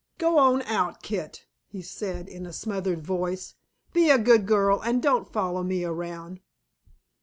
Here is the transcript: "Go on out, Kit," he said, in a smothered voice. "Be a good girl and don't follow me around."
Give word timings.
"Go 0.17 0.39
on 0.39 0.63
out, 0.63 1.03
Kit," 1.03 1.45
he 1.67 1.83
said, 1.83 2.27
in 2.27 2.47
a 2.47 2.53
smothered 2.53 3.05
voice. 3.05 3.53
"Be 3.93 4.09
a 4.09 4.17
good 4.17 4.47
girl 4.47 4.81
and 4.81 4.99
don't 4.99 5.31
follow 5.31 5.61
me 5.61 5.83
around." 5.85 6.39